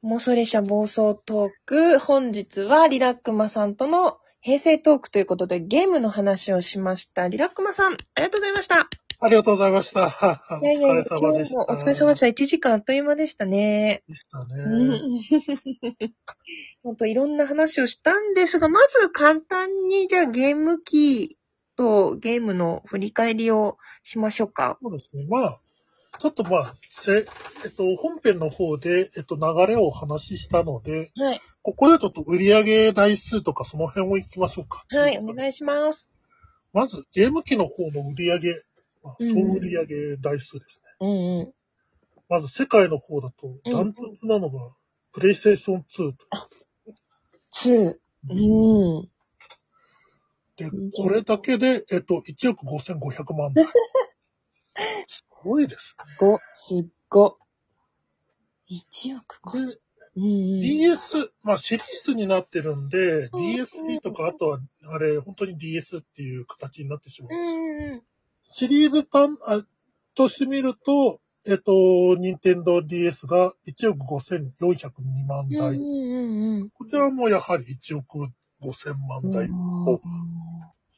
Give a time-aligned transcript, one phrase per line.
[0.00, 1.98] モソレシャ暴走トーク。
[1.98, 7.26] 本日はリラックマさんとの平成トークということでゲームの話をしました。
[7.26, 8.88] リラックマさん、ありがとうございました。
[9.20, 10.40] ありがとうございました。
[10.62, 11.44] いやいや今。
[11.44, 12.26] 日もお疲れ様でした。
[12.26, 14.04] 1時間あっという間でしたね。
[14.08, 14.98] でしたうね。
[14.98, 15.00] ん。
[16.84, 21.36] 本当いろんな話をしたんですが、まず簡単にじゃあゲーム機
[21.74, 24.78] とゲームの振り返りをしましょうか。
[24.80, 25.26] そうですね。
[25.28, 25.60] まあ、
[26.20, 27.26] ちょっとまあ、せ、
[27.64, 31.40] えっと、本編の方で、えっと、流れをお話ししたので、はい。
[31.62, 34.84] ここでちょっと売上台数とかその辺を行きましょうか。
[34.88, 36.10] はい、お願いします。
[36.72, 38.62] まず、ゲーム機の方の売上、
[39.02, 40.90] まあ、うん総売上台数ですね。
[41.00, 41.52] うんうん。
[42.28, 44.72] まず、世界の方だと、うんダントツなのが、
[45.12, 46.24] プレイステーション2と。
[47.54, 47.98] 2。
[48.30, 49.08] うん。
[50.56, 53.64] でうん、これだけで、えっと、1億5500万台。
[55.42, 57.38] すごいです5、すっご。
[58.70, 59.62] 1億ね。
[59.62, 59.66] 5。
[59.68, 59.78] で、
[60.16, 60.60] うんうん。
[60.60, 67.54] DS、まあシリーズになってるんで、うん DSD とか、あとは、あれ、本当に DS っていう形になってしまううんです。
[67.54, 68.02] んうん。
[68.50, 69.62] シリーズ単、あ
[70.14, 75.76] としてみると、えっと、任天堂 DS が1億5402万うん台。
[75.76, 78.28] うんうんこちらもやはり1億
[78.60, 79.46] 5000万台。
[79.46, 80.00] うん。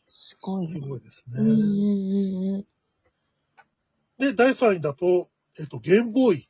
[0.09, 0.67] すごい。
[0.67, 2.57] すごいですうんうんね。
[2.57, 2.67] うん
[4.21, 6.49] で、第3位だと、えっと、ゲームボーイ。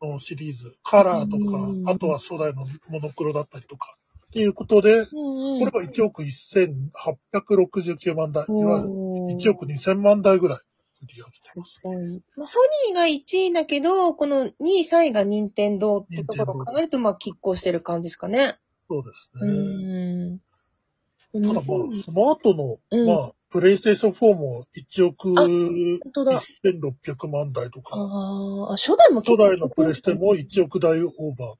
[0.00, 3.96] のシリーズ、カラーとうんか、あとは初代のモノクロだったりとか、
[4.28, 8.44] っていうことで、うんこれが1億1869万台。
[8.48, 10.58] いわゆるおー1億2000万台ぐらい
[11.02, 11.80] 売り上げてすます。
[11.80, 18.58] ソニーが1位だけど、この2位、3位が任天堂ってところを考えると、まあ、拮抗してる感じですかね。
[18.88, 20.30] そうですうね。
[20.34, 20.38] ん。
[21.32, 31.56] ただまあ、スマートの、うんまあ、プレイステーション4も1億あ本当だ1600万台とか、ああ、初代も初代のプレステも1億台オーバーっ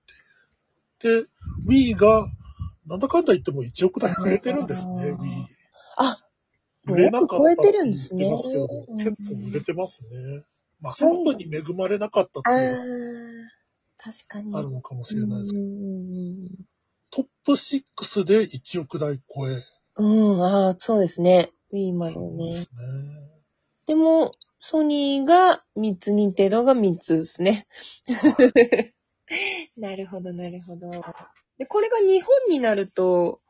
[1.01, 1.23] て。
[1.23, 1.27] で、
[1.67, 2.29] Wii が、
[2.87, 5.47] なんだかんだ言っても1億台売れてるんですね、Wii。
[5.97, 6.19] あ、
[6.87, 10.45] 売れなかった超えてるんですね結構売れてますね。
[10.81, 13.49] まあ、ソフトに恵まれなかったっていう、
[13.97, 14.55] 確かに。
[14.55, 15.65] あるのかもしれないですけど、
[17.11, 19.65] トップ6で1億台超え。
[19.97, 20.35] うん。
[20.35, 21.51] うん、ああ、そうですね。
[21.73, 22.71] Wii までねです。
[22.73, 22.79] ね。
[23.87, 27.67] でも、ソニーが3つ、任天堂が3つですね。
[29.77, 30.91] なるほど、なるほど。
[31.59, 33.41] で、これが日本になると、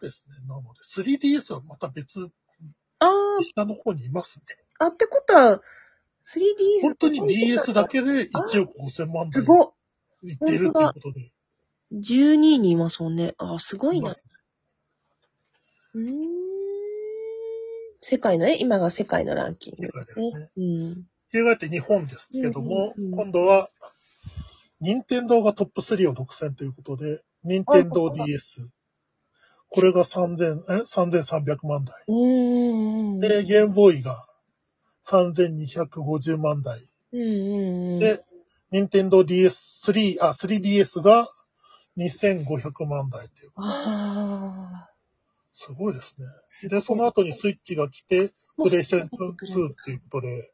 [0.00, 0.34] ですね。
[0.48, 2.30] なので、3DS はまた別、
[2.98, 3.08] あ
[3.40, 4.44] 下の方にいますね。
[4.78, 5.60] あ、あ、ってことは、
[6.26, 6.82] 3DS。
[6.82, 9.72] 本当に DS だけで1億5000万台すごっ
[10.22, 11.32] いっているということで。
[11.92, 13.34] 12位にいますもんね。
[13.38, 14.14] ああ、すごいな
[15.94, 16.50] うーん。
[18.00, 20.50] 世界のね、今が世界のランキング世界ですねね。
[20.56, 21.06] うん。
[21.30, 23.70] 翻って日本ですけども、うんうんうん今度は、
[24.80, 28.66] 任天堂がトップ3を独占ということで、任天堂 DS。
[29.68, 31.94] これが3000、え ?3300 万台。
[33.20, 34.26] で、ゲームボーイが
[35.06, 36.80] 3250万台。
[37.12, 38.24] で、
[38.70, 41.28] 任天堂 DS3、あ、3DS が
[42.06, 43.52] 2500万台っていう。
[43.56, 44.90] ああ。
[45.52, 46.26] すごいですね。
[46.68, 49.32] で、その後にスイッチが来て、プレイステーション2
[49.72, 50.50] っていうことで、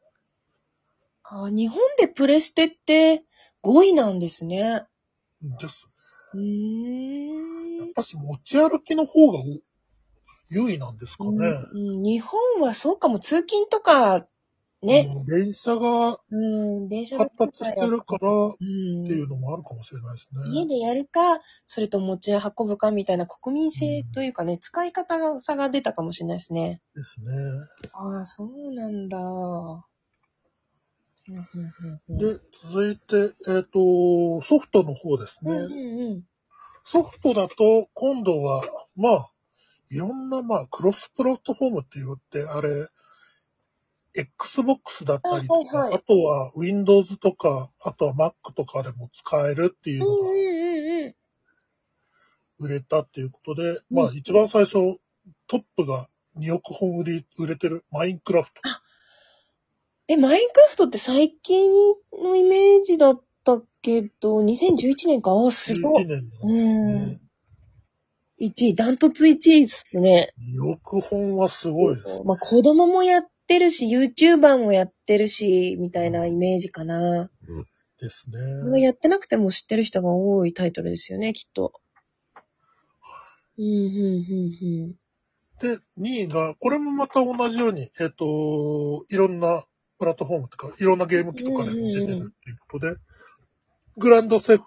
[1.23, 3.23] あー日本でプレステって
[3.63, 4.83] 5位なんですね。
[5.59, 5.89] です。
[6.33, 7.77] うーん。
[7.79, 9.39] やっぱし持ち歩きの方が
[10.49, 11.31] 優位なんですかね。
[11.73, 14.25] うん、日本はそうかも、通勤とか、
[14.81, 15.11] ね。
[15.15, 18.57] うん電車がうん、電車の発達してるからっう。
[18.57, 20.41] ていうんのもあるかもしれないですね。
[20.49, 26.81] 家でやるか、それと持ち運ぶかみたいな国民性というかね、使い方が差が出たかもしれないですね。
[26.95, 27.31] ですね。
[27.93, 29.17] ああ、そうなんだ。
[31.29, 35.51] うんうんうんうんで、続いて、えっ、と、ソフトの方ですね。
[35.51, 36.23] うんうんうん。
[36.85, 38.63] ソフトだと、今度は、
[38.95, 39.31] まあ、
[39.89, 42.87] いろんな、まあ、クロスプラットフォームって言って、あれ、
[44.17, 51.15] Xbox だったりとか、あはいはいあとは Windows とか、あとは Mac とかでも使えるっていうのがうんうんうんうん。
[52.59, 54.99] 売れたっていうことで、まあ、一番最初、
[55.47, 56.09] トップが
[56.39, 58.61] 2億本売り、売れてるマインクラフト。
[60.07, 61.69] え、マインクラフトって最近
[62.13, 65.31] のイメージだったけど、2011年か？
[65.31, 66.07] ああ、すご11い。
[66.07, 67.21] 年なんですね。
[68.39, 70.33] 1位、ダントツ1位ですね。
[70.57, 72.23] 2億本はすごいです。
[72.23, 77.29] まあ子供もやってるし、YouTuber もやってるし、みたいなイメージかな。
[77.99, 78.81] ですね。
[78.81, 81.73] やってなくても知ってる人が多いタイトルですよね、きっと。
[83.57, 84.95] うん、うん、うん、
[85.59, 89.65] で、2位が、これもまた同じように、えっ、と、いろんな
[89.97, 92.29] プラットフォームとか、いろんなゲーム機とかでも出てるっていう
[92.69, 92.95] ことで、
[93.97, 94.63] グランドセフ、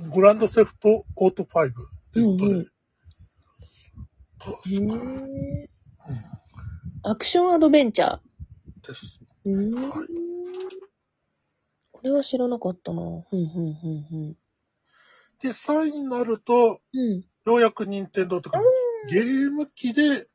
[0.00, 1.46] えグランドセフトオート5
[2.14, 2.66] ということで、うんうん。
[4.38, 5.69] 確かへにー
[7.02, 8.86] アクションアドベンチャー。
[8.86, 9.20] です。
[9.44, 10.08] うーんはい
[11.92, 13.02] これは知らなかったな。
[13.28, 14.36] ふんふんふんふん。
[15.42, 17.20] で、3位になると、うん。
[17.44, 18.62] ようやく任天堂とか、
[19.10, 20.28] ゲーム機で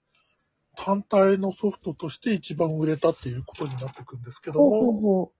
[0.75, 5.31] 単体のソフトとして一番売れたっていうことになってくんですけどほうほうも、ほ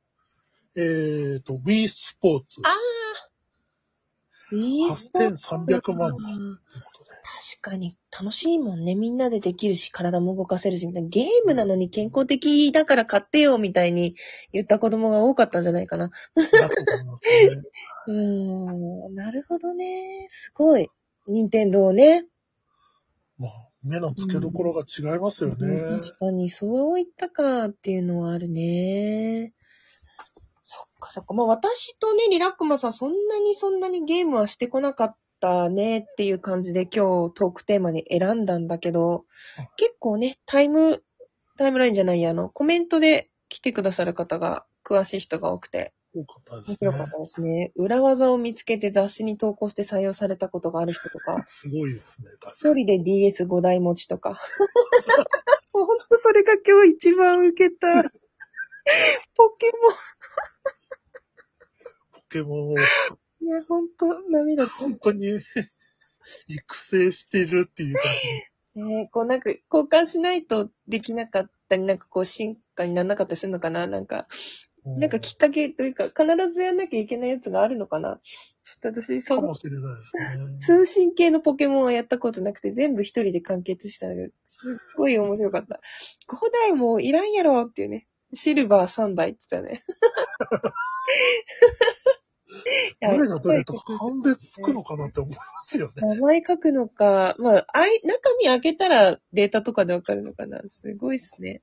[0.75, 0.81] う。
[0.81, 2.62] えっ、と、Wii スポーツ。
[2.63, 2.75] あ
[4.51, 6.95] いい8300万うんということで。
[6.95, 6.95] 確
[7.66, 8.94] かに楽しいもんね。
[8.94, 11.10] みんなでできるし、体も動かせるし、みたいな。
[11.10, 14.16] ゲームなのに健康的だから買ってよ、みたいに
[14.54, 16.12] 言った子供が多かったんじゃないかな。
[16.36, 17.50] だと思いますね。
[18.08, 19.16] うーん。
[19.16, 20.28] なるほどね。
[20.30, 20.90] すごい。
[21.28, 22.28] 任天堂ね。
[23.40, 23.52] まあ、
[23.82, 25.68] 目の付けどころが違いますよね。
[25.68, 29.54] うん確かに、そういったかっていうのはあるね。
[30.62, 31.34] そっかそっか。
[31.34, 35.16] まあ私とね、リラックマさん、そんなにそんなにゲームはしてこなかっ
[35.46, 39.26] たねっていう感じで今日トークテーマに選んだんだけど
[39.60, 41.04] あ、結構ね、タイム、
[41.58, 46.78] タイムラインじゃないや、あの、コメントで来てくださる方が、詳しい人が多くて、多かったですね。
[46.82, 47.72] 面白かったですね。
[47.76, 52.30] 裏技を見つけて雑誌に投稿して採用されたことがある人とか、すごいですね。
[52.40, 54.40] 確か一人で DS5 台持ちとか。
[55.74, 58.04] もうほんとそれが今日一番受けた。
[59.36, 59.72] ポケ
[62.12, 62.76] ポケモンをモン。
[63.46, 65.40] いや、ほんと涙本当に
[66.48, 68.04] 育成してるっていう感
[68.88, 73.86] ねこうなんか交換しないとできなかったり、なんかこう進化にならなかったりするのかな？
[73.86, 74.28] なんか、
[74.84, 75.00] じ。
[75.00, 78.20] なんかきっかけというか、必ずやんなきゃいけないやつがあるのかな？
[78.82, 80.58] 私、そのかもしれないですね。
[80.60, 85.80] 通信系のポケモンはやったことなくて、全部一人で完結したのが、すっごい面白かった。
[86.28, 88.08] 5台もいらんやろっていうね。
[88.34, 89.84] シルバー3台って言ったね。
[92.57, 95.94] いやどれがどれとか判別つくのかなって思いますよね。
[96.02, 100.62] 名前書くのか、まあ、あい、中身開けたらデータとかでわかるのかな。
[100.68, 101.62] すごいっすね。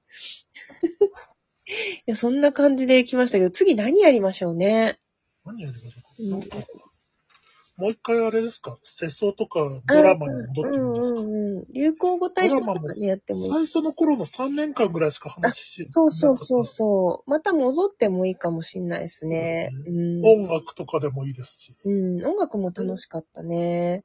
[1.67, 1.73] い
[2.07, 4.99] や、そんな感じで来ましたけど、次何やりましょうね。
[5.45, 6.57] 何やりましょううんか。
[7.77, 8.79] もう一回あれですか？
[8.83, 11.73] 世相とかドラマに戻ってみますか、うんうんうん。
[11.73, 13.51] 流行語大賞とかね、やってもいい。
[13.51, 17.31] 最初の頃の3年間ぐらいしか話しそうそうそうそう。
[17.31, 19.71] また戻ってもいいかもしんないですね。
[19.87, 20.45] うん。
[20.45, 21.77] 音楽とかでもいいですし。
[21.85, 24.05] うん、音楽も楽しかったね。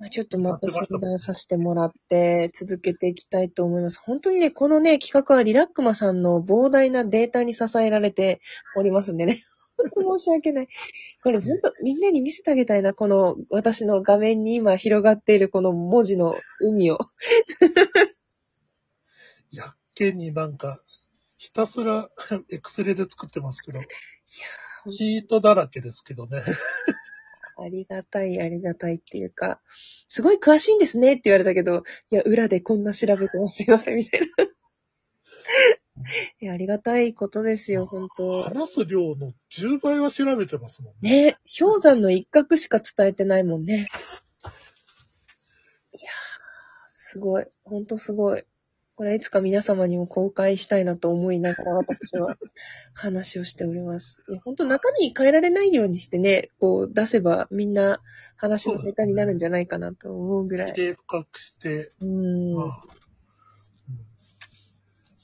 [0.00, 4.00] まあ、ちょっとまた相談させてもらって続けていきたいと思います。
[4.02, 8.40] 本当にね、このね、企画はリラックマさんの膨大なデータに支えられて
[8.76, 9.42] おりますんでね。
[9.84, 10.68] 申し訳ない。
[11.22, 16.98] これ本当、みんなに見せてあげたいな、この私の画面に今広がっているこの文字の海を。
[19.50, 20.80] やっけになんか、
[21.36, 22.10] ひたすら
[22.50, 23.80] エクセレで作ってますけど、
[24.86, 26.42] シートだらけですけどね。
[27.56, 29.60] ありがたい、ありがたいっていうか、
[30.08, 33.56] すごい詳しいんですねって言われたけど、いや、裏でこんな調べてます。
[33.56, 34.26] すいません、みたいな。
[36.40, 41.26] いや、ありがたいことですよ、本当話す量の10倍は調べてますもんね。
[41.26, 43.74] ね、氷山の一角しか伝えてないもんね。
[43.74, 44.50] いやー、
[46.88, 47.46] すごい。
[47.64, 48.44] ほんとすごい。
[49.00, 52.36] これいつか皆様にも公開したいなと思いながら私は
[52.92, 54.22] 話をしております。
[54.28, 58.02] いや、ほんと中身変えられないようにしてね、こう出せばみんな
[58.36, 60.74] 話のネタになるんじゃないかなと思うぐらい。
[60.74, 62.54] 深くして、うーん。
[62.56, 62.99] まあ、うん、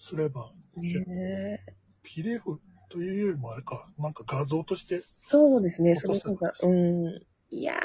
[0.06, 1.58] すれば、ねえ
[2.04, 2.58] PDF
[2.88, 6.52] というよりもあれか、なんか画像として、そうですね、その方が。
[6.62, 7.22] うん。
[7.50, 7.76] いやー。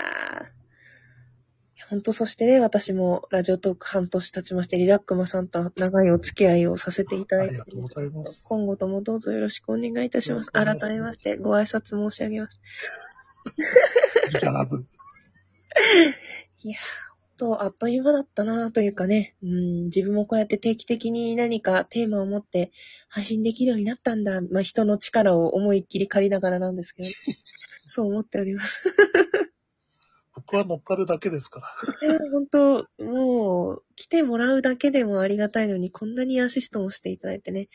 [1.89, 8.41] 本当そしてね、私もラジオトーク半年経ちまして、リラックマさんと長いお付き合いをさせていただいてありがとうございます。
[8.43, 10.51] 今後ともどうぞよろしくお願いいたします。
[10.51, 12.61] 改めましてご挨拶申し上げます。
[16.63, 17.10] いやー、
[17.41, 22.71] 本当あっという間だったなというかね、うん、自分もこうやって定期的に何かテーマを持って
[23.09, 24.41] 配信できるようになったんだ。
[24.41, 27.09] まあ、人の力を思いっきり借りながらなんですけど、
[27.87, 28.93] そう思っております。
[30.35, 31.67] 僕は乗っかるだけですから。
[32.03, 37.69] えー本当、もう、来てもらうだけでもありがたいのに、こんなにアシストもしていただいてね、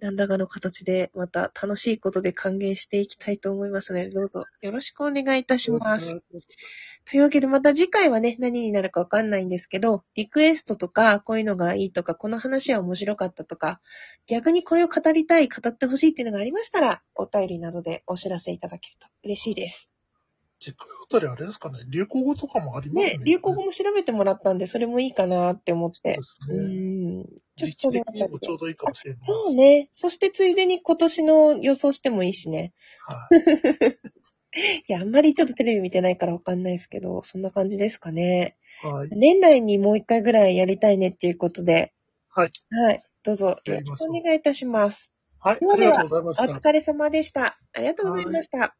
[0.00, 6.20] 何らかの形で、また楽しいことで還元していきたいと思いますので、どうぞよろしくお願いいたします。
[7.10, 13.80] というわけで、また次回はね、何になるかわかんないんですけど、リクエストとか、こういうのがいいとか、この話は面白かったとか、
[14.28, 19.90] 逆にこれを語りたい、語ってほしいっていうのがありましたら、お便りなどでお知らせいただけると嬉しいです。
[20.60, 23.18] 次回あたりあれですかね、流行語とかもありますね。
[23.18, 26.62] ね、流行語も調べてもらったんで、それもいいかなって思ってそうで。
[26.62, 26.62] すうね。
[26.62, 27.18] ん。
[27.18, 27.24] うん。
[27.56, 27.88] ちょっと
[28.30, 29.20] もちょうどいいかもしれない。
[29.20, 29.88] そうね。
[29.92, 32.72] そしてついでに今年の予想してもいいしね。
[33.00, 34.19] はい
[34.88, 38.56] や、あんまりちょっとテレビ見てないからわかんないですけど、そんな感じですかね。
[38.82, 38.86] い。
[38.86, 39.08] はい。
[39.10, 41.92] 年内にもう一回ぐらいやりたいねっていうことで。
[42.28, 42.52] はい。
[42.70, 43.02] はい。
[43.22, 45.12] どうぞよやろしくお願いいたします。
[45.38, 45.58] はい。
[45.60, 46.44] ありがとうございました。
[46.44, 47.58] お疲れ様でした。
[47.72, 48.74] ありがとうございました。